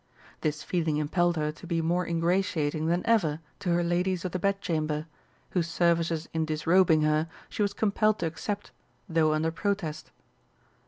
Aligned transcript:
This 0.39 0.63
feeling 0.63 0.97
impelled 0.97 1.37
her 1.37 1.51
to 1.51 1.67
be 1.67 1.79
more 1.79 2.07
ingratiating 2.07 2.87
than 2.87 3.05
ever 3.05 3.39
to 3.59 3.69
her 3.69 3.83
ladies 3.83 4.25
of 4.25 4.31
the 4.31 4.39
Bedchamber, 4.39 5.05
whose 5.51 5.67
services 5.67 6.27
in 6.33 6.43
disrobing 6.43 7.03
her 7.03 7.27
she 7.49 7.61
was 7.61 7.73
compelled 7.73 8.17
to 8.17 8.25
accept, 8.25 8.71
though 9.07 9.31
under 9.31 9.51
protest. 9.51 10.09